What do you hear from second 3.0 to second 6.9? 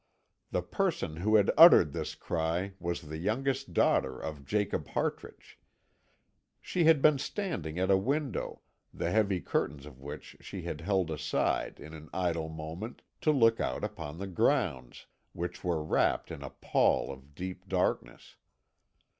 the youngest daughter of Jacob Hartrich. She